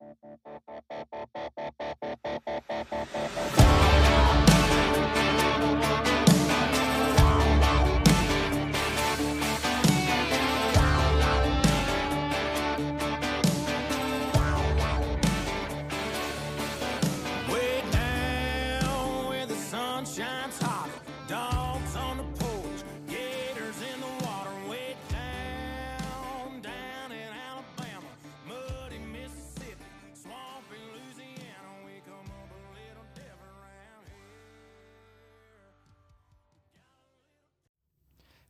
[0.00, 0.18] Thank
[1.58, 1.65] you.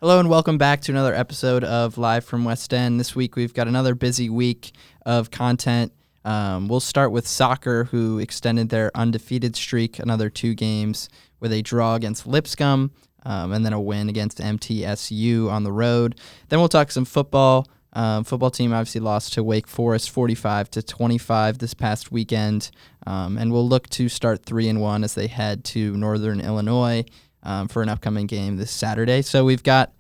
[0.07, 3.01] Hello and welcome back to another episode of Live from West End.
[3.01, 4.71] This week we've got another busy week
[5.05, 5.93] of content.
[6.25, 11.09] Um, we'll start with soccer, who extended their undefeated streak another two games
[11.41, 12.93] with a draw against Lipscomb
[13.25, 16.21] um, and then a win against MTSU on the road.
[16.51, 17.67] Then we'll talk some football.
[17.93, 22.71] Um, football team obviously lost to Wake Forest 45 to 25 this past weekend,
[23.09, 27.05] um, and we'll look to start three and one as they head to Northern Illinois
[27.43, 29.23] um, for an upcoming game this Saturday.
[29.23, 29.93] So we've got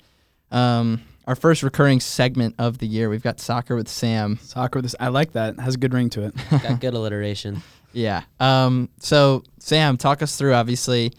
[0.50, 3.08] um, our first recurring segment of the year.
[3.08, 4.38] We've got soccer with Sam.
[4.42, 5.54] Soccer with this, I like that.
[5.54, 6.34] It has a good ring to it.
[6.62, 7.62] Got good alliteration.
[7.92, 8.22] Yeah.
[8.38, 10.54] Um, so Sam, talk us through.
[10.54, 11.12] Obviously,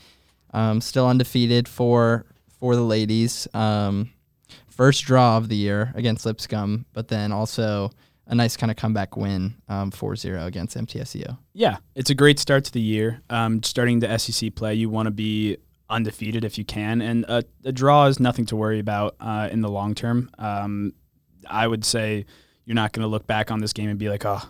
[0.54, 2.26] um, still undefeated for
[2.60, 3.48] for the ladies.
[3.54, 4.12] Um,
[4.70, 7.92] first draw of the year against Lipscomb, but then also
[8.28, 11.38] a nice kind of comeback win, um, 4-0 against MTSU.
[11.54, 13.22] Yeah, it's a great start to the year.
[13.30, 15.58] Um, starting the SEC play, you want to be
[15.90, 19.62] undefeated if you can, and a, a draw is nothing to worry about uh, in
[19.62, 20.30] the long term.
[20.38, 20.94] Um,
[21.50, 22.26] I would say
[22.66, 24.42] you're not going to look back on this game and be like, oh,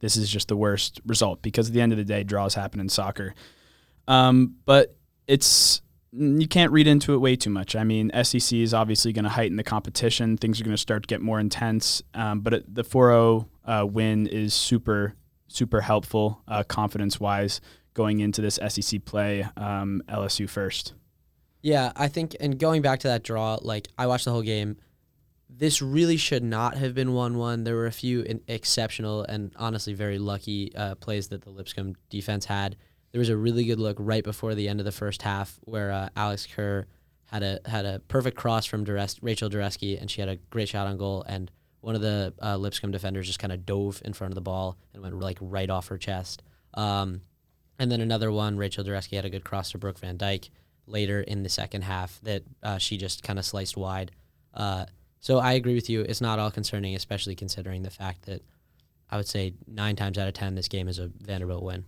[0.00, 2.80] this is just the worst result because at the end of the day, draws happen
[2.80, 3.34] in soccer.
[4.06, 4.94] Um, but
[5.26, 5.80] it's
[6.12, 7.74] you can't read into it way too much.
[7.74, 10.36] I mean, SEC is obviously going to heighten the competition.
[10.36, 12.02] Things are going to start to get more intense.
[12.12, 15.14] Um, but it, the 4-0 uh, win is super,
[15.48, 17.60] super helpful uh, confidence-wise
[17.94, 19.46] going into this SEC play.
[19.56, 20.94] Um, LSU first.
[21.62, 24.76] Yeah, I think, and going back to that draw, like I watched the whole game.
[25.48, 27.64] This really should not have been one-one.
[27.64, 32.44] There were a few exceptional and honestly very lucky uh, plays that the Lipscomb defense
[32.44, 32.76] had.
[33.12, 35.92] There was a really good look right before the end of the first half where
[35.92, 36.86] uh, Alex Kerr
[37.26, 40.68] had a had a perfect cross from Dures- Rachel Dureski, and she had a great
[40.68, 41.24] shot on goal.
[41.26, 41.50] And
[41.80, 44.76] one of the uh, Lipscomb defenders just kind of dove in front of the ball
[44.92, 46.42] and went like right off her chest.
[46.74, 47.22] Um,
[47.78, 50.50] and then another one, Rachel Dureski had a good cross to Brooke Van Dyke
[50.86, 54.12] later in the second half that uh, she just kind of sliced wide.
[54.52, 54.86] Uh,
[55.20, 56.02] so I agree with you.
[56.02, 58.42] It's not all concerning, especially considering the fact that
[59.10, 61.84] I would say nine times out of ten this game is a Vanderbilt win.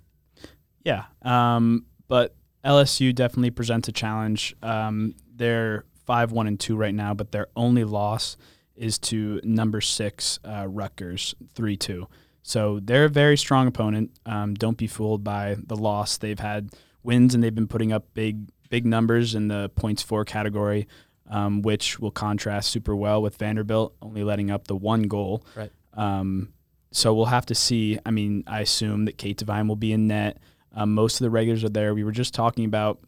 [0.85, 4.55] Yeah, um, but LSU definitely presents a challenge.
[4.63, 8.37] Um, they're five one and two right now, but their only loss
[8.75, 12.09] is to number six uh, Rutgers three two.
[12.47, 14.13] So they're a very strong opponent.
[14.25, 16.17] Um, don't be fooled by the loss.
[16.17, 16.71] They've had
[17.03, 20.87] wins and they've been putting up big big numbers in the points for category,
[21.29, 25.45] um, which will contrast super well with Vanderbilt only letting up the one goal.
[25.57, 25.73] Right.
[25.95, 26.53] Um,
[26.93, 27.99] so we'll have to see.
[28.07, 30.39] I mean, I assume that Kate Devine will be in net.
[30.73, 31.95] Um, most of the regulars are there.
[31.95, 33.01] We were just talking about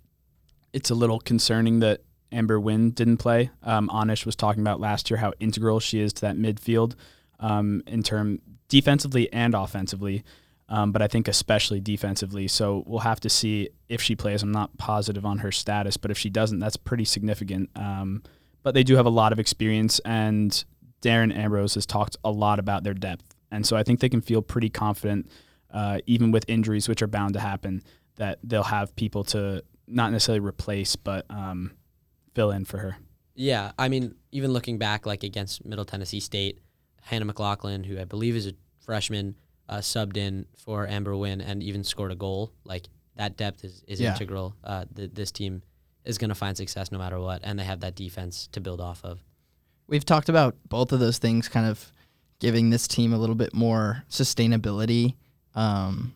[0.73, 2.01] it's a little concerning that
[2.33, 3.51] Amber Wynn didn't play.
[3.63, 6.97] Um, Anish was talking about last year how integral she is to that midfield
[7.39, 10.25] um, in term defensively and offensively,
[10.69, 12.49] um, but I think especially defensively.
[12.49, 14.43] So we'll have to see if she plays.
[14.43, 17.71] I'm not positive on her status, but if she doesn't, that's pretty significant.
[17.75, 18.23] Um,
[18.63, 20.65] but they do have a lot of experience, and
[21.01, 24.21] Darren Ambrose has talked a lot about their depth, and so I think they can
[24.21, 25.31] feel pretty confident,
[25.73, 27.83] uh, even with injuries, which are bound to happen,
[28.17, 31.73] that they'll have people to not necessarily replace, but um,
[32.35, 32.99] fill in for her.
[33.35, 36.59] Yeah, I mean, even looking back, like against Middle Tennessee State,
[37.09, 38.53] Hannah McLaughlin, who I believe is a
[38.85, 39.35] freshman,
[39.69, 42.53] uh, subbed in for Amber Wynn and even scored a goal.
[42.65, 44.13] Like that depth is, is Yeah.
[44.13, 44.55] integral.
[44.63, 45.63] Uh, th- this team
[46.05, 48.81] is going to find success no matter what, and they have that defense to build
[48.81, 49.23] off of.
[49.87, 51.93] We've talked about both of those things kind of
[52.41, 55.15] giving this team a little bit more sustainability
[55.55, 56.15] um,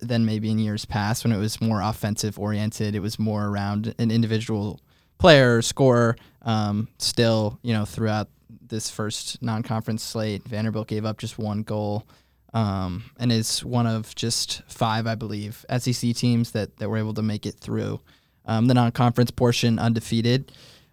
[0.00, 2.94] than maybe in years past when it was more offensive oriented.
[2.94, 4.80] It was more around an individual
[5.18, 6.16] player or scorer.
[6.42, 8.28] Um, still, you know, throughout
[8.60, 12.06] this first non conference slate, Vanderbilt gave up just one goal.
[12.54, 17.14] Um, and is one of just five, I believe, SEC teams that, that were able
[17.14, 17.98] to make it through
[18.44, 20.52] um, the non-conference portion undefeated.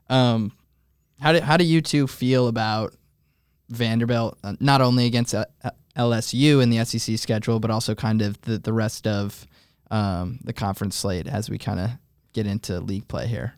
[0.09, 0.53] Um,
[1.19, 2.95] how do how do you two feel about
[3.69, 8.21] Vanderbilt, uh, not only against uh, uh, LSU in the SEC schedule, but also kind
[8.21, 9.45] of the the rest of
[9.91, 11.91] um, the conference slate as we kind of
[12.33, 13.55] get into league play here?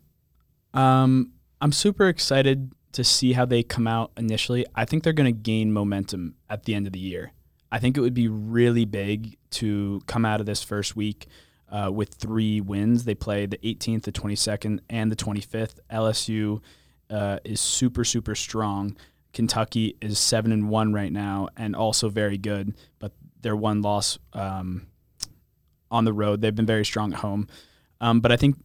[0.74, 4.65] Um, I'm super excited to see how they come out initially.
[4.75, 7.31] I think they're going to gain momentum at the end of the year.
[7.71, 11.27] I think it would be really big to come out of this first week
[11.69, 13.05] uh, with three wins.
[13.05, 15.79] They play the 18th, the 22nd, and the 25th.
[15.89, 16.61] LSU
[17.09, 18.97] uh, is super, super strong.
[19.33, 22.75] Kentucky is seven and one right now, and also very good.
[22.99, 24.87] But their one loss um,
[25.89, 27.47] on the road, they've been very strong at home.
[28.01, 28.57] Um, but I think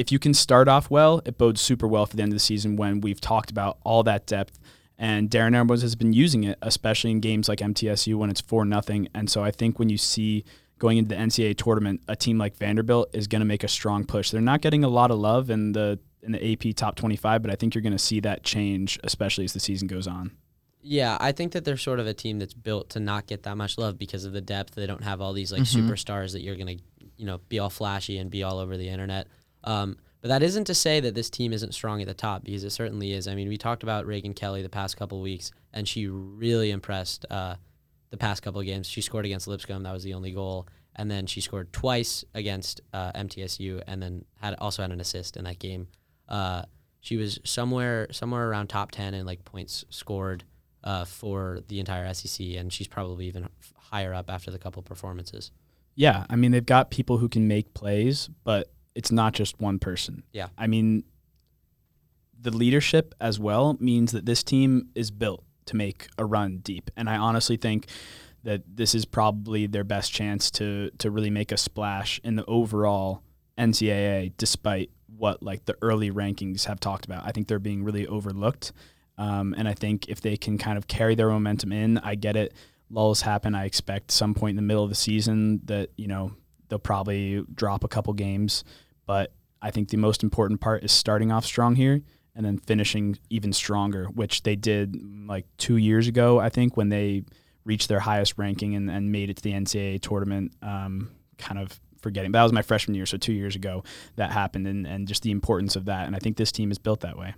[0.00, 2.40] if you can start off well, it bodes super well for the end of the
[2.40, 4.58] season when we've talked about all that depth.
[4.96, 8.64] And Darren Ambrose has been using it, especially in games like MTSU when it's four
[8.64, 9.08] nothing.
[9.14, 10.44] And so I think when you see
[10.78, 14.04] going into the NCAA tournament, a team like Vanderbilt is going to make a strong
[14.04, 14.30] push.
[14.30, 17.50] They're not getting a lot of love in the in the AP top 25, but
[17.50, 20.32] I think you're going to see that change, especially as the season goes on.
[20.82, 23.56] Yeah, I think that they're sort of a team that's built to not get that
[23.56, 24.74] much love because of the depth.
[24.74, 25.88] They don't have all these like Mhm.
[25.88, 26.76] superstars that you're gonna,
[27.16, 29.28] you know, be all flashy and be all over the internet.
[29.64, 32.62] Um, but that isn't to say that this team isn't strong at the top because
[32.62, 33.26] it certainly is.
[33.26, 36.70] I mean, we talked about Reagan Kelly the past couple of weeks, and she really
[36.70, 37.56] impressed uh,
[38.10, 38.86] the past couple of games.
[38.86, 40.66] She scored against Lipscomb, that was the only goal,
[40.96, 45.36] and then she scored twice against uh, MTSU, and then had also had an assist
[45.36, 45.88] in that game.
[46.28, 46.62] Uh,
[47.00, 50.44] she was somewhere somewhere around top ten in like points scored
[50.84, 55.50] uh, for the entire SEC, and she's probably even higher up after the couple performances.
[55.94, 59.78] Yeah, I mean they've got people who can make plays, but it's not just one
[59.78, 60.22] person.
[60.32, 60.48] Yeah.
[60.58, 61.04] I mean
[62.40, 66.90] the leadership as well means that this team is built to make a run deep.
[66.96, 67.86] And I honestly think
[68.42, 72.44] that this is probably their best chance to to really make a splash in the
[72.46, 73.22] overall
[73.58, 77.26] NCAA despite what like the early rankings have talked about.
[77.26, 78.72] I think they're being really overlooked.
[79.18, 82.36] Um, and I think if they can kind of carry their momentum in, I get
[82.36, 82.54] it.
[82.88, 83.54] Lulls happen.
[83.54, 86.32] I expect some point in the middle of the season that, you know,
[86.70, 88.64] they'll probably drop a couple games.
[89.06, 92.00] But I think the most important part is starting off strong here
[92.34, 94.96] and then finishing even stronger, which they did
[95.26, 97.24] like two years ago, I think, when they
[97.64, 100.52] reached their highest ranking and, and made it to the NCAA tournament.
[100.62, 103.84] Um, kind of forgetting, but that was my freshman year, so two years ago
[104.16, 106.06] that happened, and, and just the importance of that.
[106.06, 107.34] And I think this team is built that way.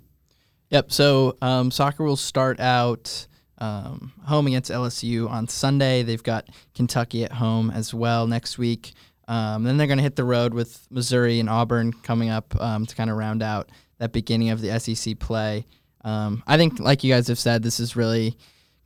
[0.71, 0.93] Yep.
[0.93, 3.27] So um, soccer will start out
[3.59, 6.03] um, home against LSU on Sunday.
[6.03, 8.93] They've got Kentucky at home as well next week.
[9.33, 12.85] Um, then they're going to hit the road with Missouri and Auburn coming up um,
[12.85, 15.65] to kind of round out that beginning of the SEC play.
[16.05, 18.37] Um, I think, like you guys have said, this is really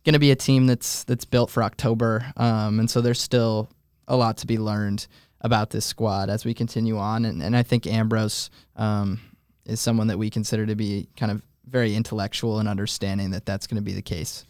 [0.05, 3.67] going to be a team that's that's built for October, um, and so there's still
[4.07, 5.07] a lot to be learned
[5.41, 7.25] about this squad as we continue on.
[7.25, 9.19] And, and I think Ambrose um,
[9.65, 13.67] is someone that we consider to be kind of very intellectual and understanding that that's
[13.67, 14.45] going to be the case.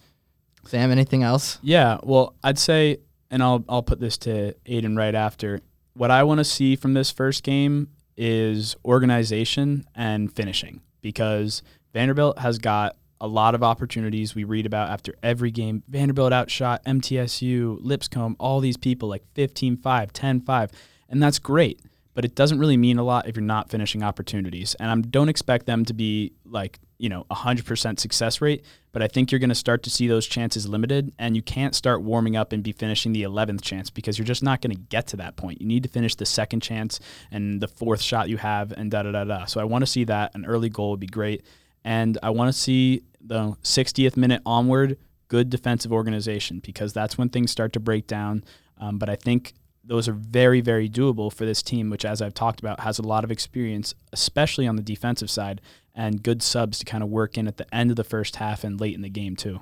[0.64, 1.58] Sam, anything else?
[1.60, 2.98] Yeah, well, I'd say,
[3.32, 5.60] and I'll I'll put this to Aiden right after.
[5.98, 11.60] What I want to see from this first game is organization and finishing because
[11.92, 15.82] Vanderbilt has got a lot of opportunities we read about after every game.
[15.88, 19.80] Vanderbilt outshot MTSU, Lipscomb, all these people like 15-5,
[20.12, 20.70] 10-5,
[21.08, 21.80] and that's great.
[22.18, 24.74] But it doesn't really mean a lot if you're not finishing opportunities.
[24.80, 29.06] And I don't expect them to be like, you know, 100% success rate, but I
[29.06, 32.34] think you're going to start to see those chances limited and you can't start warming
[32.34, 35.16] up and be finishing the 11th chance because you're just not going to get to
[35.18, 35.60] that point.
[35.60, 36.98] You need to finish the second chance
[37.30, 39.44] and the fourth shot you have and da da da da.
[39.44, 40.34] So I want to see that.
[40.34, 41.44] An early goal would be great.
[41.84, 44.98] And I want to see the 60th minute onward
[45.28, 48.42] good defensive organization because that's when things start to break down.
[48.76, 49.54] Um, but I think
[49.88, 53.02] those are very, very doable for this team, which, as I've talked about, has a
[53.02, 55.60] lot of experience, especially on the defensive side,
[55.94, 58.64] and good subs to kind of work in at the end of the first half
[58.64, 59.60] and late in the game, too.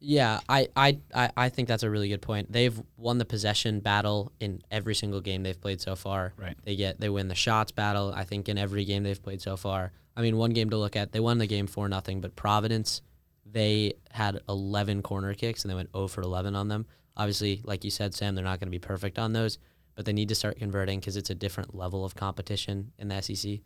[0.00, 2.52] Yeah, I, I, I, think that's a really good point.
[2.52, 6.32] They've won the possession battle in every single game they've played so far.
[6.36, 6.56] Right.
[6.62, 9.56] They get they win the shots battle, I think, in every game they've played so
[9.56, 9.92] far.
[10.16, 13.02] I mean, one game to look at, they won the game for nothing, but Providence,
[13.44, 16.86] they had 11 corner kicks and they went 0 for 11 on them.
[17.18, 19.58] Obviously, like you said, Sam, they're not going to be perfect on those,
[19.96, 23.20] but they need to start converting because it's a different level of competition in the
[23.20, 23.58] SEC.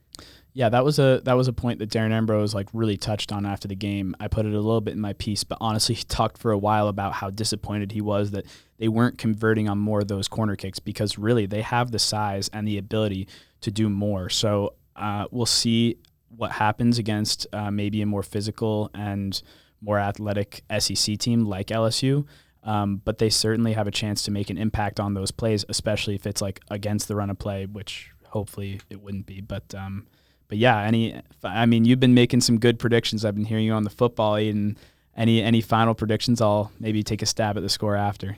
[0.55, 3.45] Yeah, that was a that was a point that Darren Ambrose like really touched on
[3.45, 4.17] after the game.
[4.19, 6.59] I put it a little bit in my piece, but honestly, he talked for a
[6.59, 8.47] while about how disappointed he was that
[8.79, 12.49] they weren't converting on more of those corner kicks because really they have the size
[12.53, 13.29] and the ability
[13.61, 14.31] to do more.
[14.31, 15.99] So uh, we'll see
[16.37, 19.41] what happens against uh, maybe a more physical and
[19.81, 22.27] more athletic SEC team like LSU.
[22.65, 26.15] Um, but they certainly have a chance to make an impact on those plays, especially
[26.15, 29.41] if it's like against the run of play, which hopefully it wouldn't be.
[29.41, 30.07] But um,
[30.49, 33.25] but yeah, any I mean, you've been making some good predictions.
[33.25, 34.79] I've been hearing you on the football aid and
[35.17, 36.41] any any final predictions.
[36.41, 38.37] I'll maybe take a stab at the score after.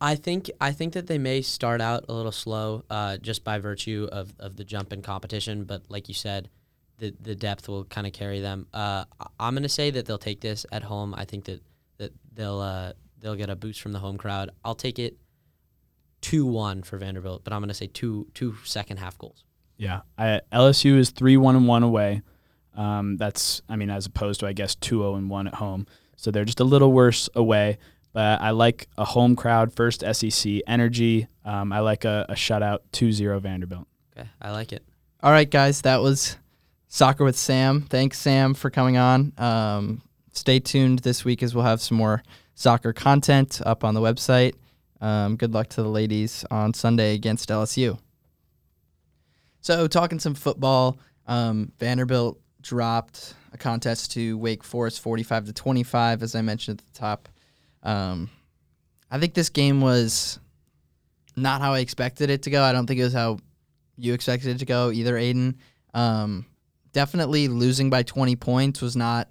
[0.00, 3.58] I think I think that they may start out a little slow, uh, just by
[3.58, 5.64] virtue of, of the jump in competition.
[5.64, 6.50] But like you said,
[6.98, 8.66] the the depth will kind of carry them.
[8.72, 9.04] Uh,
[9.40, 11.14] I'm gonna say that they'll take this at home.
[11.16, 11.62] I think that
[11.98, 14.50] that they'll uh, they'll get a boost from the home crowd.
[14.64, 15.16] I'll take it
[16.20, 19.44] two one for Vanderbilt, but I'm gonna say two two second half goals.
[19.78, 22.22] Yeah, I, LSU is three one and one away.
[22.76, 25.86] Um, that's I mean as opposed to I guess two zero and one at home.
[26.16, 27.78] So they're just a little worse away.
[28.12, 31.26] But I like a home crowd first SEC energy.
[31.44, 33.88] Um, I like a, a shutout 2-0 Vanderbilt.
[34.16, 34.84] Okay, I like it.
[35.22, 36.36] All right, guys, that was
[36.88, 37.80] soccer with Sam.
[37.80, 39.32] Thanks, Sam, for coming on.
[39.38, 40.02] Um,
[40.32, 42.22] stay tuned this week as we'll have some more
[42.54, 44.54] soccer content up on the website.
[45.00, 47.98] Um, good luck to the ladies on Sunday against LSU.
[49.60, 56.22] So, talking some football, um, Vanderbilt dropped a contest to Wake Forest 45 to 25,
[56.22, 57.28] as I mentioned at the top.
[57.82, 58.30] Um,
[59.10, 60.38] I think this game was
[61.36, 62.62] not how I expected it to go.
[62.62, 63.38] I don't think it was how
[63.96, 65.56] you expected it to go either, Aiden.
[65.94, 66.46] Um,
[66.92, 69.28] definitely losing by 20 points was not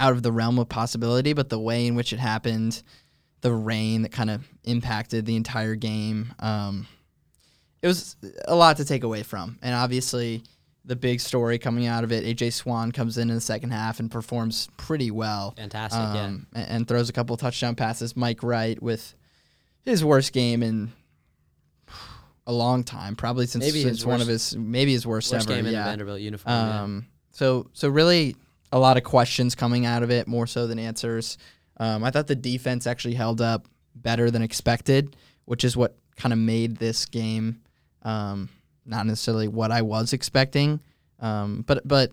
[0.00, 2.82] out of the realm of possibility, but the way in which it happened,
[3.42, 6.86] the rain that kind of impacted the entire game, um,
[7.82, 8.16] it was
[8.48, 9.58] a lot to take away from.
[9.62, 10.42] And obviously,
[10.84, 14.00] the big story coming out of it, AJ Swann comes in in the second half
[14.00, 15.54] and performs pretty well.
[15.56, 18.16] Fantastic, um, and, and throws a couple touchdown passes.
[18.16, 19.14] Mike Wright with
[19.82, 20.92] his worst game in
[22.46, 25.56] a long time, probably since, Maybe since one of his maybe his worst, Worst ever.
[25.56, 25.84] game in yeah.
[25.84, 26.52] Vanderbilt uniform.
[26.54, 26.82] yeah.
[26.82, 28.36] Um, so so really
[28.72, 31.38] a lot of questions coming out of it, more so than answers.
[31.78, 36.32] Um, I thought the defense actually held up better than expected, which is what kind
[36.32, 37.60] of made this game
[38.02, 38.48] um,
[38.86, 40.80] not necessarily what I was expecting.
[41.20, 42.12] Um, but but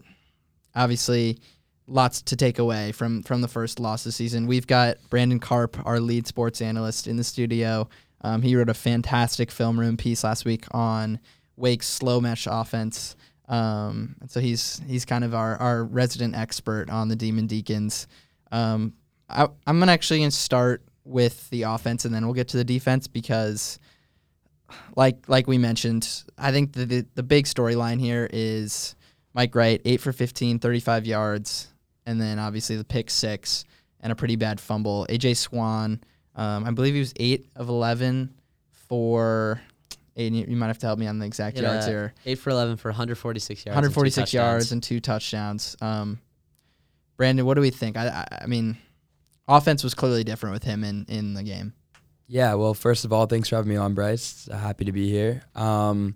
[0.75, 1.39] obviously
[1.87, 4.47] lots to take away from from the first loss this season.
[4.47, 7.89] We've got Brandon Karp, our lead sports analyst, in the studio.
[8.21, 11.19] Um, he wrote a fantastic film room piece last week on
[11.55, 13.15] Wake's slow mesh offense.
[13.47, 18.07] Um, and so he's he's kind of our, our resident expert on the Demon Deacons.
[18.51, 18.93] Um,
[19.29, 22.65] I, I'm gonna actually gonna start with the offense and then we'll get to the
[22.65, 23.79] defense because,
[24.95, 28.95] like like we mentioned, I think the the, the big storyline here is
[29.33, 31.73] Mike Wright, eight for 15, 35 yards,
[32.05, 33.63] and then obviously the pick six
[34.01, 35.05] and a pretty bad fumble.
[35.09, 36.01] AJ Swann,
[36.35, 38.33] um, I believe he was eight of 11
[38.89, 39.61] for.
[40.17, 42.13] Aiden, you, you might have to help me on the exact Hit yards a here.
[42.25, 43.67] Eight for eleven for 146 yards.
[43.67, 45.75] and 146 yards and two touchdowns.
[45.79, 46.19] Um,
[47.17, 47.97] Brandon, what do we think?
[47.97, 48.77] I, I, I mean,
[49.47, 51.73] offense was clearly different with him in, in the game.
[52.27, 54.49] Yeah, well, first of all, thanks for having me on, Bryce.
[54.51, 55.43] Happy to be here.
[55.55, 56.15] Um,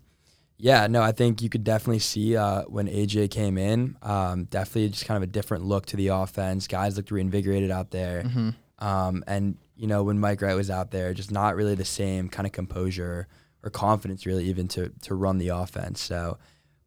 [0.57, 4.89] yeah, no, I think you could definitely see uh, when AJ came in, um, definitely
[4.89, 6.67] just kind of a different look to the offense.
[6.67, 8.23] Guys looked reinvigorated out there.
[8.23, 8.49] Mm-hmm.
[8.85, 12.29] Um, and, you know, when Mike Wright was out there, just not really the same
[12.29, 13.27] kind of composure
[13.63, 16.01] or confidence, really, even to, to run the offense.
[16.01, 16.37] So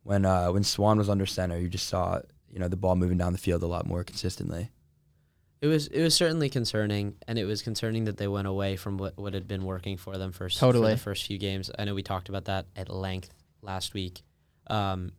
[0.02, 3.18] when, uh, when Swann was under center, you just saw, you know, the ball moving
[3.18, 4.70] down the field a lot more consistently.
[5.60, 8.98] It was it was certainly concerning, and it was concerning that they went away from
[8.98, 10.90] what, what had been working for them for, s- for Totally.
[10.92, 11.70] the first few games.
[11.78, 13.30] I know we talked about that at length
[13.62, 14.20] last week.
[14.66, 15.12] Um,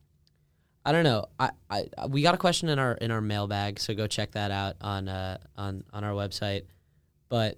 [0.86, 1.26] I don't know.
[1.40, 4.52] I, I we got a question in our in our mailbag, so go check that
[4.52, 6.66] out on uh, on on our website.
[7.28, 7.58] But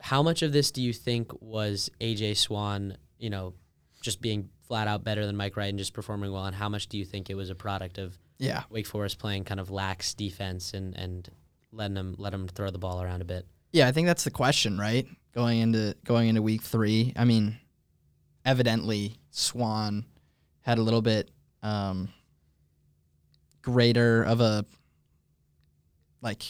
[0.00, 2.96] how much of this do you think was AJ Swann?
[3.22, 3.54] You know,
[4.02, 6.88] just being flat out better than Mike Wright and just performing well, and how much
[6.88, 8.64] do you think it was a product of Yeah.
[8.68, 11.28] Wake Forest playing kind of lax defense and and
[11.70, 13.46] letting them let them throw the ball around a bit.
[13.72, 15.06] Yeah, I think that's the question, right?
[15.34, 17.12] Going into going into week three.
[17.16, 17.58] I mean,
[18.44, 20.04] evidently Swann
[20.60, 21.30] had a little bit
[21.62, 22.08] um,
[23.62, 24.64] greater of a
[26.20, 26.42] like.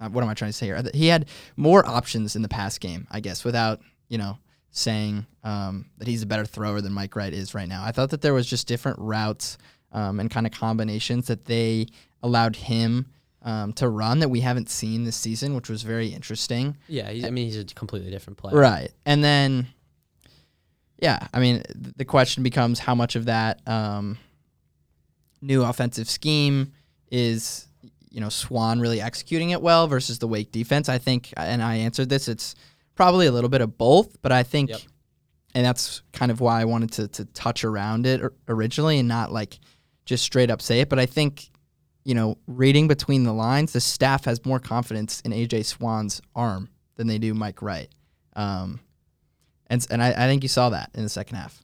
[0.00, 0.82] uh, what am I trying to say here?
[0.94, 4.38] He had more options in the pass game, I guess, without you know
[4.70, 7.82] saying um, that he's a better thrower than Mike Wright is right now.
[7.82, 9.56] I thought that there was just different routes
[9.92, 11.86] um, and kind of combinations that they
[12.22, 13.06] allowed him
[13.42, 16.76] um, to run that we haven't seen this season, which was very interesting.
[16.86, 18.56] Yeah, he's, I mean he's a completely different player.
[18.56, 18.90] Right.
[19.06, 19.68] And then,
[21.00, 24.18] yeah, I mean, th- the question becomes how much of that um,
[25.40, 26.72] new offensive scheme
[27.10, 27.68] is,
[28.10, 30.90] you know, Swann really executing it well versus the Wake defense.
[30.90, 32.54] I think, and I answered this, it's
[32.94, 34.80] probably a little bit of both, but I think, Yep.
[35.54, 39.32] And that's kind of why I wanted to, to touch around it originally and not
[39.32, 39.58] like
[40.04, 40.88] just straight up say it.
[40.88, 41.50] But I think,
[42.04, 46.68] you know, reading between the lines, the staff has more confidence in AJ Swann's arm
[46.96, 47.88] than they do Mike Wright.
[48.36, 48.80] Um,
[49.68, 51.62] and and I, I think you saw that in the second half.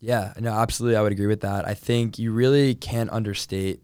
[0.00, 0.96] Yeah, no, absolutely.
[0.96, 1.66] I would agree with that.
[1.66, 3.82] I think you really can't understate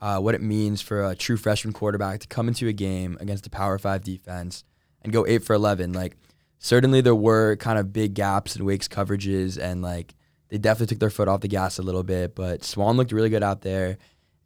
[0.00, 3.46] uh, what it means for a true freshman quarterback to come into a game against
[3.46, 4.64] a Power Five defense
[5.02, 5.92] and go eight for eleven.
[5.92, 6.16] Like,
[6.58, 10.14] certainly there were kind of big gaps in Wake's coverages, and like
[10.48, 12.34] they definitely took their foot off the gas a little bit.
[12.34, 13.98] But Swann looked really good out there,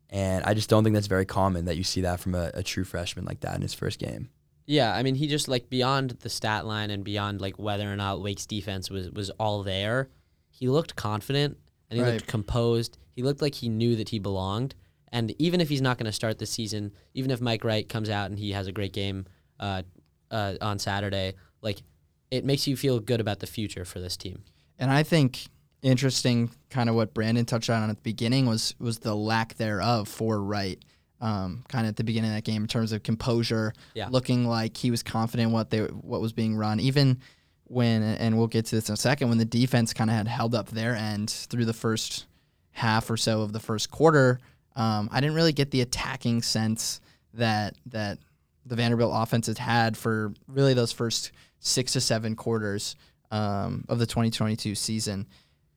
[0.08, 2.62] and I just don't think that's very common that you see that from a, a
[2.62, 4.30] true freshman like that in his first game.
[4.66, 7.96] Yeah, I mean, he just like beyond the stat line and beyond like whether or
[7.96, 10.08] not Wake's defense was was all there.
[10.50, 11.56] He looked confident
[11.90, 12.14] and he Right.
[12.14, 12.98] looked composed.
[13.10, 14.74] He looked like he knew that he belonged.
[15.12, 18.08] And even if he's not going to start this season, even if Mike Wright comes
[18.08, 19.26] out and he has a great game
[19.58, 19.82] uh,
[20.30, 21.82] uh, on Saturday, like
[22.30, 24.42] it makes you feel good about the future for this team.
[24.78, 25.46] And I think
[25.82, 30.08] interesting, kind of what Brandon touched on at the beginning was was the lack thereof
[30.08, 30.78] for Wright.
[31.22, 34.08] Um, kind of at the beginning of that game in terms of composure, Yeah.
[34.08, 36.80] looking like he was confident what they what was being run.
[36.80, 37.18] Even
[37.64, 40.26] when, and we'll get to this in a second, when the defense kind of had
[40.26, 42.24] held up their end through the first
[42.72, 44.40] half or so of the first quarter,
[44.76, 47.02] um, I didn't really get the attacking sense
[47.34, 48.18] that that
[48.64, 52.96] the Vanderbilt offense has had for really those first six to seven quarters
[53.30, 55.26] um, of the 2022 season.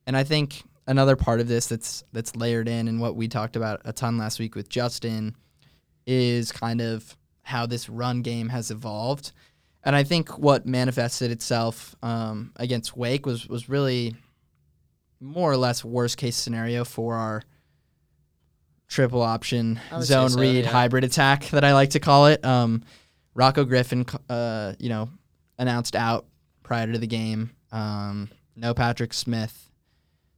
[0.06, 3.56] And I think another part of this that's that's layered in and what we talked
[3.56, 5.36] about a ton last week with Justin
[6.06, 9.32] is kind of how this run game has evolved.
[9.84, 14.14] And I think what manifested itself um, against Wake was was really
[15.20, 17.42] more or less worst case scenario for our
[18.88, 20.70] triple option I would say zone so, read yeah.
[20.70, 22.44] hybrid attack that I like to call it.
[22.44, 22.82] Um,
[23.34, 25.08] Rocco Griffin, uh, you know,
[25.58, 26.26] announced out
[26.62, 27.50] prior to the game.
[27.72, 29.70] Um, no Patrick Smith.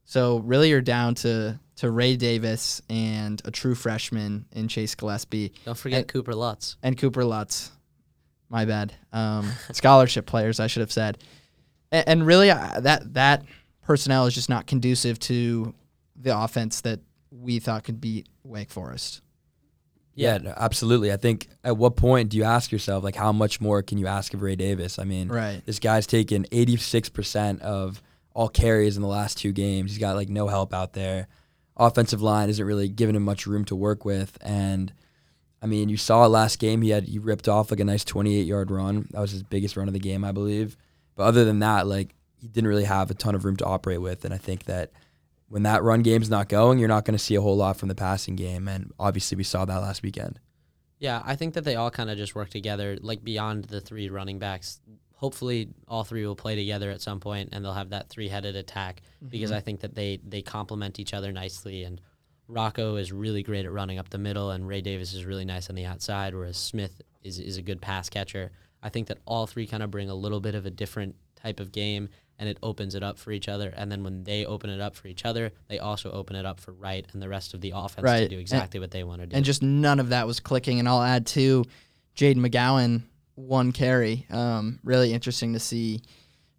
[0.05, 5.53] So really, you're down to to Ray Davis and a true freshman in Chase Gillespie
[5.63, 6.75] Don't forget And- Cooper Lutz.
[6.81, 7.71] and Cooper Lutz.
[8.49, 8.93] My bad.
[9.13, 11.17] Um, scholarship players, I should have said.
[11.91, 13.43] And, and really, uh, that that
[13.83, 15.75] personnel is just not conducive to
[16.15, 19.21] the offense that we thought could beat Wake Forest.
[20.17, 21.11] Yeah, no, absolutely.
[21.11, 24.07] I think at what point do you ask yourself like how much more can you
[24.07, 24.97] ask of Ray Davis?
[24.99, 25.61] I mean, Right.
[25.65, 28.01] this guy's taken 86% of
[28.33, 29.91] all carries in the last two games.
[29.91, 31.27] He's got like no help out there.
[31.75, 34.91] Offensive line isn't really giving him much room to work with and
[35.59, 36.83] I mean, you saw last game.
[36.83, 39.07] He had he ripped off like a nice 28 yard run.
[39.11, 40.77] That was his biggest run of the game, I believe.
[41.15, 43.99] But other than that, like he didn't really have a ton of room to operate
[44.01, 44.23] with.
[44.23, 44.91] And I think that
[45.49, 47.89] when that run game's not going, you're not going to see a whole lot from
[47.89, 48.67] the passing game.
[48.67, 50.39] And obviously, we saw that last weekend.
[50.99, 54.09] Yeah, I think that they all kind of just work together, like beyond the three
[54.09, 54.81] running backs.
[55.13, 59.01] Hopefully, all three will play together at some point, and they'll have that three-headed attack
[59.01, 59.29] mm-hmm.
[59.29, 61.83] because I think that they they complement each other nicely.
[61.83, 62.01] And
[62.49, 65.69] Rocko is really great at running up the middle, and Ray Davis is really nice
[65.69, 68.51] on the outside, whereas Smith is is a good pass catcher.
[68.81, 71.59] I think that all three kind of bring a little bit of a different type
[71.59, 73.73] of game, and it opens it up for each other.
[73.75, 76.59] And then when they open it up for each other, they also open it up
[76.59, 78.29] for Wright and the rest of the offense to Right.
[78.29, 79.35] do And- exactly what they want to do.
[79.35, 80.77] and just none of that was clicking.
[80.79, 81.63] And I'll add to
[82.15, 83.03] Jayden McGowan
[83.35, 84.25] one carry.
[84.29, 86.01] Um, really interesting to see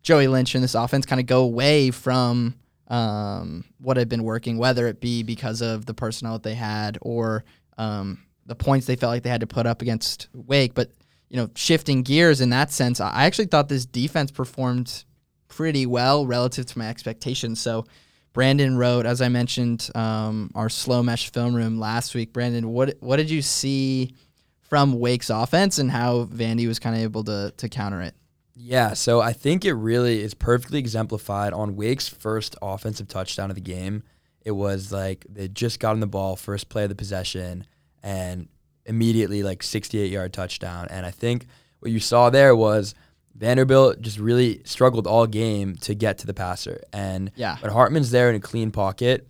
[0.02, 2.54] Joey Lynch in this offense kind of go away from
[2.88, 6.96] um, what had been working, whether it be because of the personnel that they had
[7.02, 7.44] or
[7.76, 10.72] um, the points they felt like they had to put up against Wake.
[10.74, 10.90] But
[11.28, 15.04] you know, shifting gears in that sense, I actually thought this defense performed
[15.48, 17.60] pretty well relative to my expectations.
[17.60, 17.86] So.
[18.34, 22.32] Brandon wrote, as I mentioned, um, our slow mesh film room last week.
[22.32, 24.14] Brandon, what what did you see
[24.60, 28.14] from Wake's offense and how Vandy was kind of able to to counter it?
[28.54, 33.54] Yeah, so I think it really is perfectly exemplified on Wake's first offensive touchdown of
[33.54, 34.02] the game.
[34.44, 37.66] It was like they just got on the ball, first play of the possession,
[38.02, 38.48] and
[38.84, 40.88] immediately like 68 yard touchdown.
[40.90, 41.46] And I think
[41.78, 42.94] what you saw there was
[43.38, 46.82] Vanderbilt just really struggled all game to get to the passer.
[46.92, 47.56] And Yeah.
[47.60, 49.26] when Hartman's there in a clean pocket,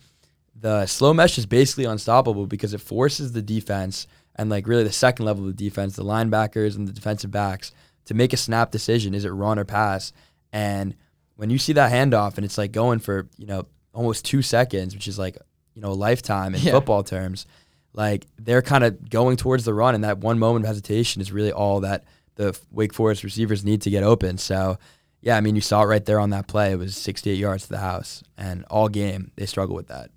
[0.59, 4.93] the slow mesh is basically unstoppable because it forces the defense and like really the
[4.93, 7.73] second level of the defense, the linebackers and the defensive backs
[8.07, 9.15] to make a snap decision.
[9.15, 10.13] Is it run or pass?
[10.53, 10.95] And
[11.37, 14.95] when you see that handoff and it's like going for, you know, almost two seconds,
[14.95, 15.37] which is like,
[15.75, 16.73] you know, a lifetime in Yeah.
[16.73, 17.47] football terms,
[17.93, 21.31] like they're kind of going towards the run and that one moment of hesitation is
[21.31, 22.05] really all that
[22.39, 24.39] the Wake Forest receivers need to get open.
[24.39, 24.79] So
[25.21, 26.73] yeah, I mean you saw it right there on that play.
[26.73, 30.11] It was 68 yards to the house and all game they struggle with that.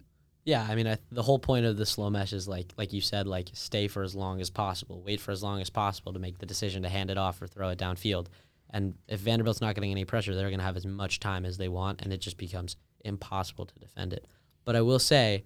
[0.43, 3.01] Yeah, I mean, I, the whole point of the slow mesh is like, like you
[3.01, 6.19] said, like stay for as long as possible, wait for as long as possible to
[6.19, 8.27] make the decision to hand it off or throw it downfield.
[8.71, 11.57] And if Vanderbilt's not getting any pressure, they're going to have as much time as
[11.57, 14.27] they want, and it just becomes impossible to defend it.
[14.65, 15.43] But I will say,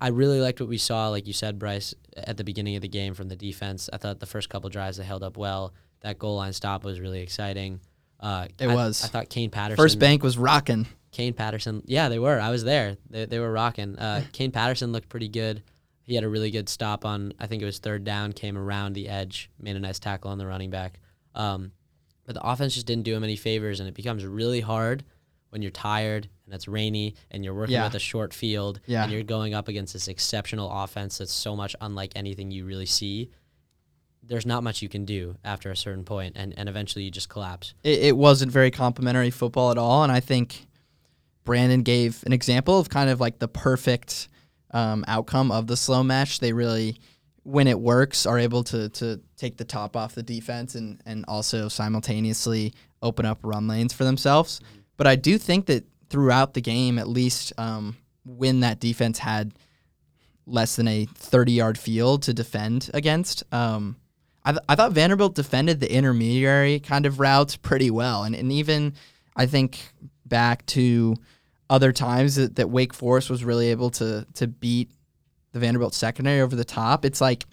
[0.00, 2.88] I really liked what we saw, like you said, Bryce, at the beginning of the
[2.88, 3.88] game from the defense.
[3.92, 5.72] I thought the first couple drives they held up well.
[6.02, 7.80] That goal line stop was really exciting.
[8.20, 9.04] Uh, It I- was.
[9.04, 9.76] I thought Kane Patterson.
[9.82, 10.86] First bank was rocking.
[11.10, 11.82] Kane Patterson.
[11.86, 12.40] Yeah, they were.
[12.40, 12.96] I was there.
[13.10, 13.98] They, they were rocking.
[13.98, 15.62] Uh, Kane Patterson looked pretty good.
[16.04, 18.94] He had a really good stop on, I think it was third down, came around
[18.94, 20.98] the edge, made a nice tackle on the running back.
[21.34, 21.72] Um,
[22.24, 25.04] but the offense just didn't do him any favors, and it becomes really hard
[25.50, 27.84] when you're tired and it's rainy and you're working Yeah.
[27.84, 29.04] with a short field Yeah.
[29.04, 32.86] and you're going up against this exceptional offense that's so much unlike anything you really
[32.86, 33.30] see.
[34.22, 37.28] There's not much you can do after a certain point, and, and eventually you just
[37.28, 37.74] collapse.
[37.82, 40.02] it, it wasn't very complimentary football at all.
[40.02, 40.66] And I think
[41.44, 44.28] Brandon gave an example of kind of like the perfect
[44.70, 46.38] um, outcome of the slow mesh.
[46.38, 46.98] They really,
[47.42, 51.24] when it works, are able to to take the top off the defense and and
[51.26, 54.60] also simultaneously open up run lanes for themselves.
[54.96, 59.52] But I do think that throughout the game, at least um, when that defense had
[60.46, 63.42] less than a 30 yard field to defend against.
[63.52, 63.96] Um,
[64.44, 68.24] I, th- I thought Vanderbilt defended the intermediary kind of routes pretty well.
[68.24, 68.94] And, and even
[69.36, 69.78] I think
[70.26, 71.14] back to
[71.70, 74.90] other times that, that Wake Forest was really able to, to beat
[75.52, 77.04] the Vanderbilt secondary over the top.
[77.04, 77.44] It's like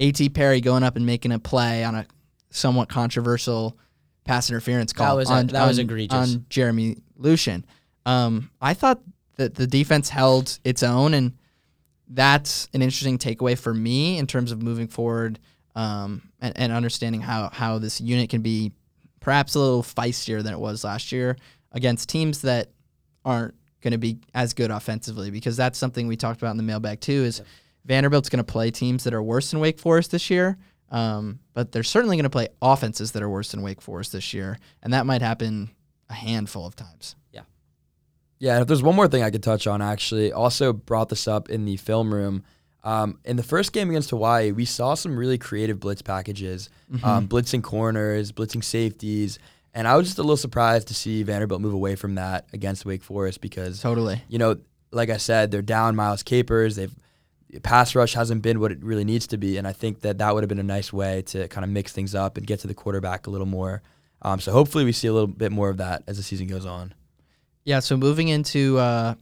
[0.00, 0.30] A.T.
[0.30, 2.06] Perry going up and making a play on a
[2.50, 3.78] somewhat controversial
[4.24, 6.34] pass interference call That was a- on, that was egregious.
[6.34, 7.64] on Jeremy Lucien.
[8.04, 9.00] Um, I thought
[9.36, 11.32] that the defense held its own, and
[12.08, 15.38] that's an interesting takeaway for me in terms of moving forward
[15.74, 18.72] um, and, and understanding how, how this unit can be
[19.20, 21.36] perhaps a little feistier than it was last year
[21.72, 22.70] against teams that
[23.24, 26.62] aren't going to be as good offensively because that's something we talked about in the
[26.62, 27.42] mailbag too is
[27.84, 30.58] Vanderbilt's going to play teams that are worse than Wake Forest this year.
[30.90, 34.34] Um, but they're certainly going to play offenses that are worse than Wake Forest this
[34.34, 35.70] year, and that might happen
[36.10, 37.16] a handful of times.
[37.32, 37.42] Yeah.
[38.38, 41.26] Yeah, and if there's one more thing I could touch on, actually, also brought this
[41.26, 42.44] up in the film room.
[42.84, 46.68] Um, in the first game against Hawaii, we saw some really creative blitz packages,
[47.04, 49.38] um, blitzing corners, blitzing safeties,
[49.74, 52.84] and I was just a little surprised to see Vanderbilt move away from that against
[52.84, 54.20] Wake Forest because Totally.
[54.28, 54.58] you know,
[54.90, 56.76] like I said, they're down Miles Capers.
[56.76, 56.94] They've
[57.62, 60.34] pass rush hasn't been what it really needs to be, and I think that that
[60.34, 62.66] would have been a nice way to kind of mix things up and get to
[62.66, 63.82] the quarterback a little more.
[64.22, 66.64] Um, so hopefully we see a little bit more of that as the season goes
[66.64, 66.94] on.
[67.64, 69.14] Yeah, so moving into uh,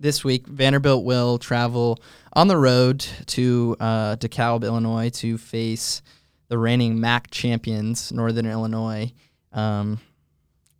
[0.00, 1.98] this week, Vanderbilt will travel
[2.32, 6.02] on the road to uh, DeKalb, Illinois, to face
[6.48, 9.12] the reigning MAC champions, Northern Illinois.
[9.52, 10.00] Um,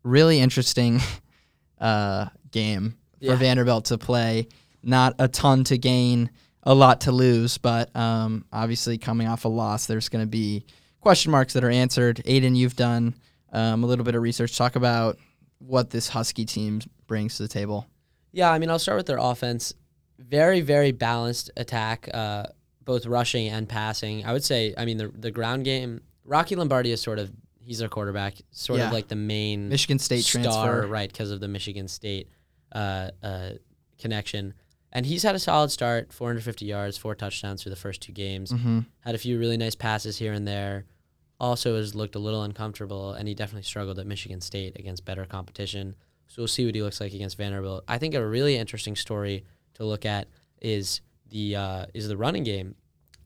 [0.03, 1.01] really interesting
[1.81, 3.37] uh, game for Yeah.
[3.37, 4.49] Vanderbilt to play.
[4.83, 6.31] Not a ton to gain,
[6.63, 10.65] a lot to lose, but um, obviously coming off a loss, there's going to be
[11.01, 12.23] question marks that are answered.
[12.27, 13.15] Aiden, you've done
[13.53, 14.57] um, a little bit of research.
[14.57, 15.19] Talk about
[15.59, 17.87] what this Husky team brings to the table.
[18.33, 19.75] Yeah, I mean, I'll start with their offense.
[20.19, 22.45] Very, very balanced attack, uh,
[22.85, 24.25] both rushing and passing.
[24.25, 26.01] I would say, I mean, the the ground game.
[26.25, 28.87] Rocky Lombardi is sort of he's their quarterback, sort Yeah.
[28.89, 30.87] of like the main Michigan State star, transfer.
[30.87, 31.11] right?
[31.11, 32.29] Because of the Michigan State
[32.73, 33.51] uh, uh,
[33.99, 34.55] connection,
[34.93, 38.53] and he's had a solid start, 450 yards, four touchdowns through the first two games.
[38.53, 38.81] Mm-hmm.
[39.01, 40.85] Had a few really nice passes here and there.
[41.39, 45.25] Also has looked a little uncomfortable, and he definitely struggled at Michigan State against better
[45.25, 45.95] competition.
[46.31, 47.83] So we'll see what he looks like against Vanderbilt.
[47.89, 50.29] I think a really interesting story to look at
[50.63, 52.77] is the uh, is the running game.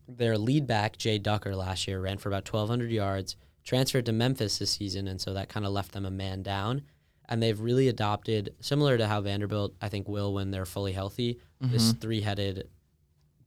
[0.08, 4.56] Their lead back Jay Ducker last year ran for about 1,200 yards, transferred to Memphis
[4.56, 6.80] this season, and so that kind of left them a man down.
[7.28, 11.40] And they've really adopted, similar to how Vanderbilt I think will when they're fully healthy,
[11.60, 12.68] this three-headed,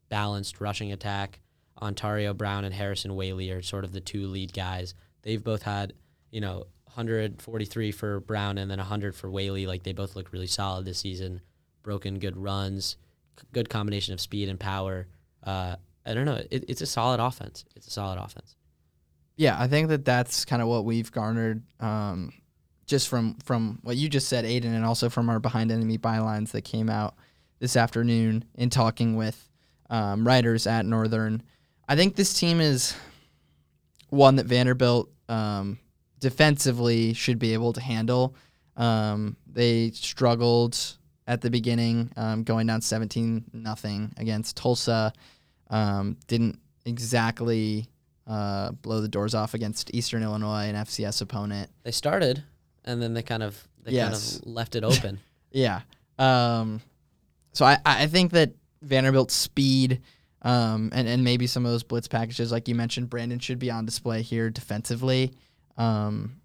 [0.10, 1.40] balanced rushing attack.
[1.82, 4.94] Antario Brown and Harrison Waylee are sort of the two lead guys.
[5.24, 5.94] They've both had,
[6.32, 6.66] you know,
[6.98, 9.68] 143 for Brown and then 100 for Waylee.
[9.68, 11.42] Like they both look really solid this season.
[11.84, 12.98] Broken good runs,
[13.54, 15.08] good combination of speed and power.
[15.44, 16.42] Uh, I don't know.
[16.50, 17.66] It, it's a solid offense.
[17.76, 18.56] It's a solid offense.
[19.36, 22.34] Yeah, I think that that's kind of what we've garnered um,
[22.88, 26.52] just from from what you just said, Aiden, and also from our behind enemy bylines
[26.52, 27.16] that came out
[27.60, 29.48] this afternoon in talking with
[29.92, 31.44] um, writers at Northern.
[31.88, 32.96] I think this team is
[34.10, 35.78] one that Vanderbilt um,
[36.20, 38.36] defensively should be able to handle.
[38.76, 40.78] Um, they struggled
[41.28, 45.12] at the beginning, um, going down 17 nothing against Tulsa.
[45.70, 47.88] Um, didn't exactly
[48.26, 51.70] uh, blow the doors off against Eastern Illinois, an FCS opponent.
[51.84, 52.44] They started,
[52.86, 54.34] and then they kind of they Yes.
[54.38, 55.20] kind of left it open.
[55.52, 55.82] Yeah.
[56.20, 56.82] Um,
[57.54, 58.52] so I, I think that
[58.82, 60.02] Vanderbilt's speed
[60.44, 63.72] um, and, and maybe some of those blitz packages, like you mentioned, Brandon should be
[63.72, 65.34] on display here defensively.
[65.78, 66.42] Um,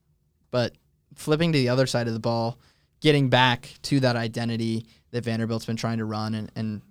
[0.50, 0.74] but
[1.16, 2.58] flipping to the other side of the ball,
[3.00, 6.82] getting back to that identity that Vanderbilt's been trying to run and, and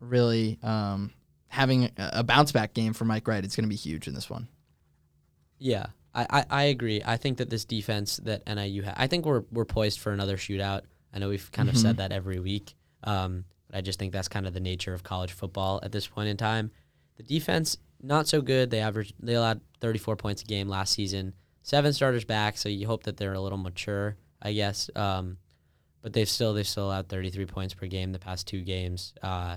[0.00, 1.12] really um,
[1.48, 4.28] having a, bounce back game for Mike Wright, it's going to be huge in this
[4.28, 4.48] one.
[5.58, 7.02] Yeah, I, I, I agree.
[7.04, 10.36] I think that this defense that NIU has, I think we're we're poised for another
[10.36, 10.82] shootout.
[11.14, 14.28] I know we've kind of said that every week, um, but I just think that's
[14.28, 16.70] kind of the nature of college football at this point in time.
[17.16, 18.70] The defense not so good.
[18.70, 21.32] They averaged they allowed 34 points a game last season.
[21.66, 24.88] Seven starters back, so you hope that they're a little mature, I guess.
[24.94, 25.38] Um,
[26.00, 29.12] but they've still they've still allowed 33 points per game the past two games.
[29.20, 29.56] Uh,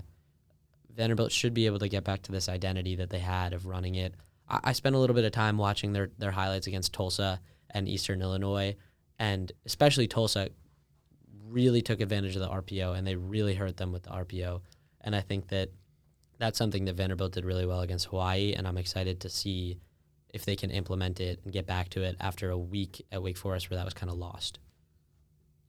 [0.91, 3.93] Vanderbilt should be able to get back to this identity that they had of running
[3.93, 4.15] it.
[4.50, 7.88] I, I spent a little bit of time watching their their highlights against Tulsa and
[7.88, 8.76] Eastern Illinois,
[9.19, 10.50] and especially Tulsa
[11.48, 14.62] really took advantage of the RPO and they really hurt them with the RPO.
[15.02, 15.69] And I think that
[16.39, 19.78] that's something that Vanderbilt did really well against Hawaii, and I'm excited to see
[20.34, 23.38] if they can implement it and get back to it after a week at Wake
[23.38, 24.60] Forest where that was kind of lost.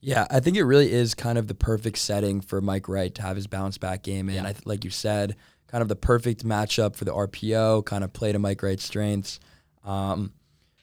[0.00, 3.22] Yeah, I think it really is kind of the perfect setting for Mike Wright to
[3.22, 4.28] have his bounce back game.
[4.28, 4.48] And Yeah.
[4.48, 8.12] I th- like you said, kind of the perfect matchup for the RPO, kind of
[8.12, 9.40] play to Mike Wright's strengths.
[9.84, 10.32] Um,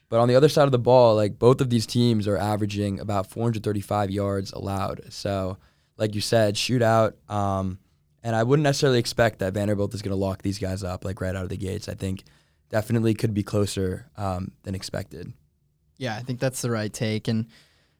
[0.08, 3.00] but on the other side of the ball, like both of these teams are averaging
[3.00, 5.02] about 435 yards allowed.
[5.12, 5.58] So,
[5.96, 7.12] like you said, shootout.
[7.30, 7.78] Um,
[8.22, 11.20] and I wouldn't necessarily expect that Vanderbilt is going to lock these guys up like
[11.20, 11.88] right out of the gates.
[11.88, 12.24] I think
[12.70, 15.32] definitely could be closer um, than expected.
[15.96, 17.28] Yeah, I think that's the right take.
[17.28, 17.46] And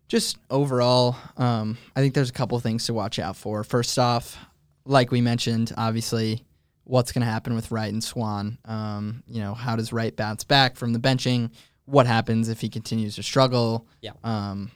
[0.09, 3.65] just overall, um, I think there's a couple things to watch out for.
[3.65, 4.39] First off,
[4.85, 6.45] like we mentioned, obviously,
[6.85, 8.59] what's going to happen with Wright and Swann?
[8.65, 11.51] Um, you know, how does Wright bounce back from the benching?
[11.85, 13.87] What happens if he continues to struggle?
[14.01, 14.13] Yeah.
[14.25, 14.71] Um,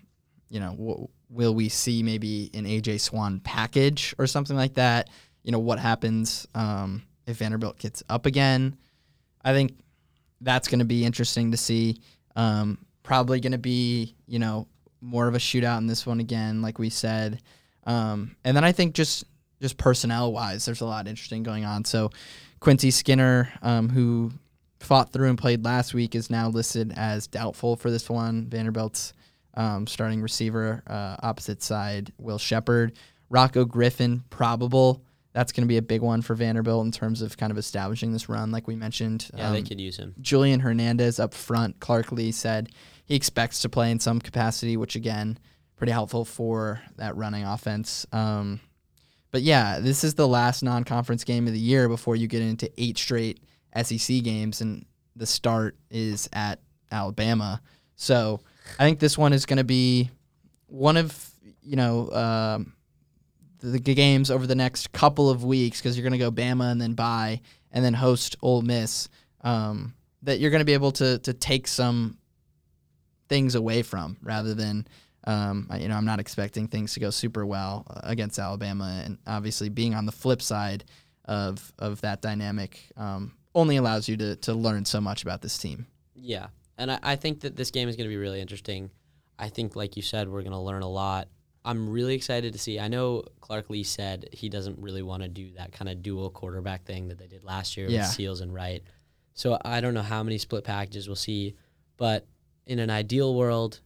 [0.49, 5.09] you know, w- will we see maybe an AJ Swann package or something like that?
[5.43, 8.77] You know, what happens um, if Vanderbilt gets up again?
[9.45, 9.73] I think
[10.43, 11.99] that's going to be interesting to see.
[12.37, 14.67] Um, probably going to be, you know,
[15.01, 17.43] more of a shootout in this one again, like we said.
[17.85, 19.25] Um, and then I think just
[19.61, 21.85] just personnel wise, there's a lot interesting going on.
[21.85, 22.11] So
[22.59, 24.33] Quincy Skinner, um, who
[24.81, 28.47] fought through and played last week, is now listed as doubtful for this one.
[28.49, 29.13] Vanderbilt's
[29.55, 32.93] um, starting receiver, uh, opposite side, Will Sheppard.
[33.33, 35.03] Rocko Griffin, probable.
[35.33, 38.13] That's going to be a big one for Vanderbilt in terms of kind of establishing
[38.13, 39.31] this run, like we mentioned.
[39.35, 40.15] Yeah, they Um, could use him.
[40.21, 41.81] Julian Hernandez up front.
[41.81, 42.69] Clark Lea said
[43.07, 45.39] he expects to play in some capacity, which again,
[45.77, 48.07] pretty helpful for that running offense.
[48.13, 48.61] Um,
[49.31, 52.71] but yeah, this is the last non-conference game of the year before you get into
[52.77, 53.41] eight straight
[53.83, 54.85] SEC games, and
[55.17, 57.63] the start is at Alabama.
[57.97, 58.41] So
[58.79, 60.11] I think this one is going to be
[60.67, 61.31] one of
[61.63, 62.75] you know um,
[63.63, 66.81] the, games over the next couple of weeks because you're going to go Bama and
[66.81, 69.09] then bye and then host Ole Miss.
[69.43, 72.19] Um, that you're going to be able to to take some
[73.29, 74.87] things away from rather than
[75.25, 79.19] um, you know I'm not expecting things to go super well uh, against Alabama and
[79.27, 80.85] obviously being on the flip side
[81.25, 85.59] of of that dynamic um, only allows you to to learn so much about this
[85.59, 85.87] team.
[86.15, 86.49] Yeah,
[86.79, 88.91] and I, I think that this game is going to be really interesting.
[89.39, 91.29] I think, like you said, we're going to learn a lot.
[91.65, 92.81] I'm really excited to see.
[92.81, 96.29] I know Clark Lea said he doesn't really want to do that kind of dual
[96.31, 98.01] quarterback thing that they did last year Yeah.
[98.03, 98.83] with Seals and Wright.
[99.35, 101.55] So I don't know how many split packages we'll see,
[101.97, 102.27] but
[102.67, 103.81] in an ideal world,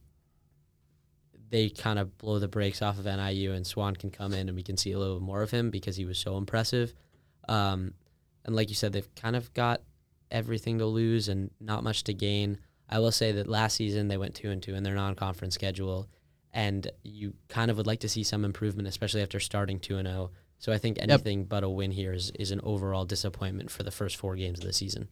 [1.49, 4.55] they kind of blow the brakes off of NIU and Swann can come in and
[4.55, 6.93] we can see a little more of him because he was so impressive.
[7.47, 7.93] Um,
[8.43, 9.81] and like you said, they've kind of got
[10.29, 12.57] everything to lose and not much to gain.
[12.89, 16.09] I will say that last season they went two and two in their non-conference schedule,
[16.53, 20.07] and you kind of would like to see some improvement, especially after starting two and
[20.07, 20.31] zero.
[20.59, 23.91] So I think anything but a win here is, is an overall disappointment for the
[23.91, 25.07] first four games of the season.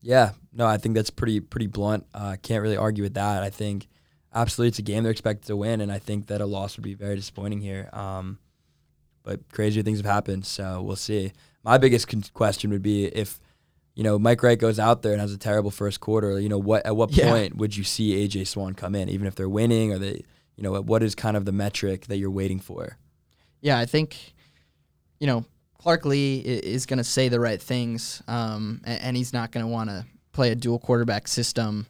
[0.00, 2.04] Yeah, no, I think that's pretty pretty blunt.
[2.12, 3.42] Uh, can't really argue with that.
[3.42, 3.88] I think
[4.34, 6.84] absolutely it's a game they're expected to win, and I think that a loss would
[6.84, 7.88] be very disappointing here.
[7.92, 8.38] Um,
[9.22, 11.32] but crazier things have happened, so we'll see.
[11.62, 13.40] My biggest con- question would be if
[13.94, 16.38] you know Mike Wright goes out there and has a terrible first quarter.
[16.40, 16.84] You know what?
[16.86, 17.30] At what Yeah.
[17.30, 20.22] point would you see AJ Swann come in, even if they're winning, or they,
[20.56, 22.96] you know, what is kind of the metric that you're waiting for?
[23.60, 24.34] Yeah, I think,
[25.20, 25.44] you know,
[25.78, 29.70] Clark Lea is going to say the right things, um, and he's not going to
[29.70, 31.86] want to play a dual quarterback system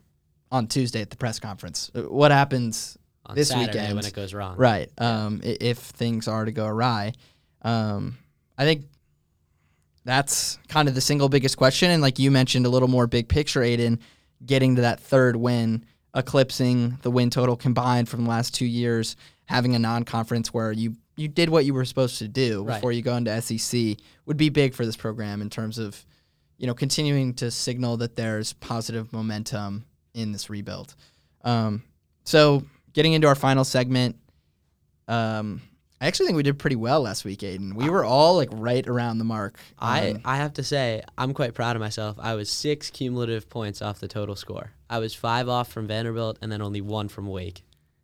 [0.52, 1.90] on Tuesday at the press conference.
[1.94, 3.96] Uh, What happens On This Saturday weekend.
[3.96, 4.90] when it goes wrong, Right.
[4.98, 7.12] Um, i If things are to go awry,
[7.62, 8.18] um,
[8.58, 8.84] I think
[10.04, 11.90] that's kind of the single biggest question.
[11.90, 13.98] And like you mentioned, a little more big picture, Aiden,
[14.44, 19.16] getting to that third win, eclipsing the win total combined from the last two years,
[19.46, 22.74] having a non-conference where you you did what you were supposed to do Right.
[22.74, 26.04] before you go into SEC would be big for this program in terms of
[26.58, 30.94] you know continuing to signal that there's positive momentum in this rebuild.
[31.42, 31.82] Um,
[32.24, 32.64] so
[32.94, 34.16] getting into our final segment,
[35.08, 35.60] um,
[36.00, 37.74] I actually think we did pretty well last week, Aiden.
[37.74, 39.58] We were all like right around the mark.
[39.78, 42.16] I, I have to say, I'm quite proud of myself.
[42.18, 44.72] I was six cumulative points off the total score.
[44.90, 47.62] I was five off from Vanderbilt and then only one from Wake.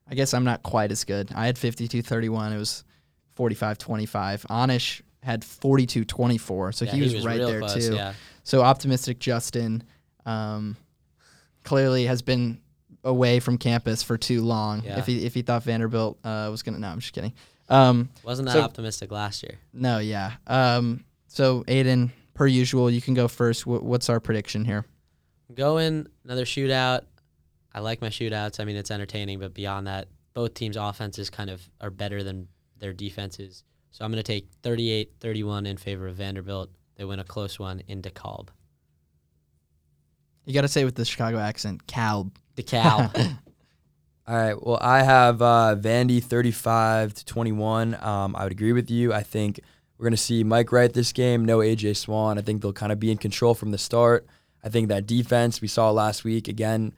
[0.09, 1.31] I guess I'm not quite as good.
[1.35, 2.53] I had 52-31.
[2.55, 2.85] It was
[3.37, 4.46] 45-25.
[4.46, 7.94] Anish had 42-24, so Yeah, he, was right there close, too.
[7.94, 8.14] Yeah.
[8.42, 9.83] So optimistic Justin
[10.26, 10.76] um,
[11.64, 12.61] clearly has been
[13.05, 14.83] away from campus for too long.
[14.85, 14.98] Yeah.
[14.98, 17.33] If he if he thought Vanderbilt uh, was gonna, no, I'm just kidding.
[17.70, 19.59] Um, Wasn't that So- optimistic last year?
[19.72, 20.33] no, yeah.
[20.46, 23.62] Um, so Aiden, per usual, you can go first.
[23.62, 24.85] Wh- what's our prediction here?
[25.54, 27.02] Going another shootout.
[27.72, 28.59] I like my shootouts.
[28.61, 32.48] I mean, it's entertaining, but beyond that, both teams' offenses kind of are better than
[32.78, 33.62] their defenses.
[33.92, 36.70] So I'm going to take 38 31 in favor of Vanderbilt.
[36.96, 38.48] They win a close one in DeKalb.
[40.46, 42.30] You got to say with the Chicago accent, Cal.
[42.56, 43.38] DeKalb.
[44.30, 44.64] All right.
[44.64, 47.96] Well, I have uh, Vandy 35 to 21.
[48.00, 49.12] Um, I would agree with you.
[49.12, 49.58] I think
[49.98, 51.44] we're going to see Mike Wright this game.
[51.44, 52.38] No AJ Swann.
[52.38, 54.28] I think they'll kind of be in control from the start.
[54.62, 56.92] I think that defense we saw last week again,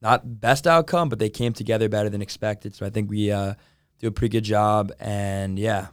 [0.00, 2.72] not best outcome, but they came together better than expected.
[2.76, 3.54] So I think we uh,
[3.98, 4.92] do a pretty good job.
[5.00, 5.88] And yeah,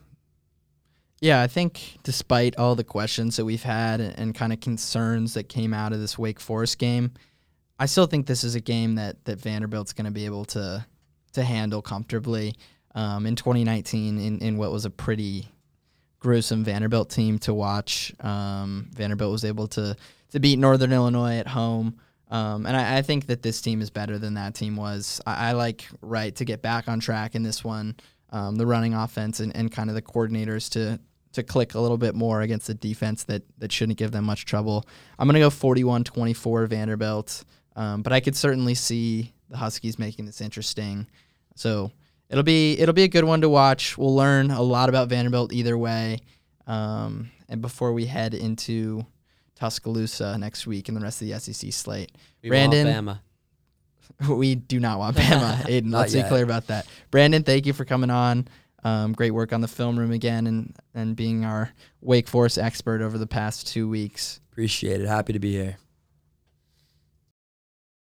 [1.21, 5.33] Yeah, I think despite all the questions that we've had and, and kind of concerns
[5.33, 7.13] that came out of this Wake Forest game,
[7.79, 10.85] I still think this is a game that that Vanderbilt's going to be able to
[11.33, 12.55] to handle comfortably.
[12.95, 15.47] Um, in 2019, in, in what was a pretty
[16.19, 19.95] gruesome Vanderbilt team to watch, um, Vanderbilt was able to
[20.31, 21.99] to beat Northern Illinois at home.
[22.29, 25.21] Um, and I, I think that this team is better than that team was.
[25.25, 27.95] I, I like Wright to get back on track in this one.
[28.31, 30.99] Um, the running offense and, and kind of the coordinators to
[31.33, 34.45] to click a little bit more against the defense that that shouldn't give them much
[34.45, 34.85] trouble.
[35.19, 37.43] I'm going to go 41-24 Vanderbilt,
[37.75, 41.07] um, but I could certainly see the Huskies making this interesting.
[41.55, 41.91] So
[42.29, 43.97] it'll be it'll be a good one to watch.
[43.97, 46.19] We'll learn a lot about Vanderbilt either way.
[46.67, 49.05] Um, and before we head into
[49.55, 53.19] Tuscaloosa next week and the rest of the SEC slate, We Brandon, want
[54.29, 55.57] we do not want Bama.
[55.63, 56.87] Aiden, Not let's be clear about that.
[57.11, 58.47] Brandon, thank you for coming on.
[58.83, 63.01] Um, great work on the film room again and, and being our Wake Forest expert
[63.01, 64.41] over the past two weeks.
[64.51, 65.07] appreciate it.
[65.07, 65.77] Happy to be here.